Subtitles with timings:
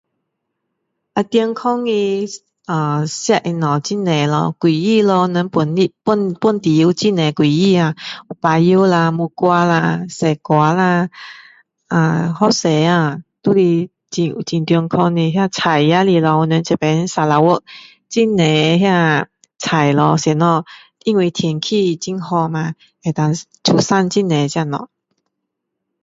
[1.13, 1.91] 啊健康的
[2.65, 7.95] 啊吃的东西很多咯，果子咯我们本地本本地有很多果子啊，
[8.41, 11.09] 香蕉啦木瓜啦西瓜啦，
[11.87, 13.59] 啊，好多啊，都是
[14.09, 18.45] 很很健康的，这菜也是咯我们这边砂拉越很多
[18.79, 19.27] 那
[19.59, 20.65] 菜咯什么，
[21.03, 22.71] 因为天气很好嘛，
[23.03, 23.13] 可以
[23.63, 24.85] 出产很多这东西，